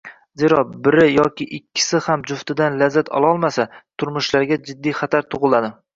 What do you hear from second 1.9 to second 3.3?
ham juftidan lazzat